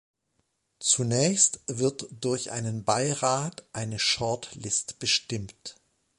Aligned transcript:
Zunächst 0.79 1.61
wird 1.67 2.07
durch 2.23 2.49
einen 2.49 2.83
Beirat 2.83 3.65
eine 3.71 3.99
Shortlist 3.99 4.97
bestimmt. 4.97 5.75